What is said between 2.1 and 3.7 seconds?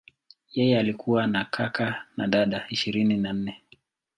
na dada ishirini na nne.